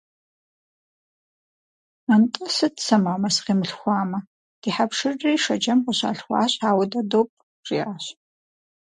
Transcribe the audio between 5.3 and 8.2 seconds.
Шэджэм къыщалъхуащ, ауэ дэ допӏ,- жиӏащ.